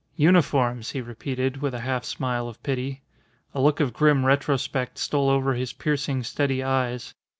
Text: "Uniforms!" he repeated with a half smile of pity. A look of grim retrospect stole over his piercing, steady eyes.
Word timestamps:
"Uniforms!" 0.15 0.89
he 0.89 0.99
repeated 0.99 1.57
with 1.57 1.75
a 1.75 1.81
half 1.81 2.03
smile 2.03 2.47
of 2.47 2.63
pity. 2.63 3.03
A 3.53 3.61
look 3.61 3.79
of 3.79 3.93
grim 3.93 4.25
retrospect 4.25 4.97
stole 4.97 5.29
over 5.29 5.53
his 5.53 5.73
piercing, 5.73 6.23
steady 6.23 6.63
eyes. 6.63 7.13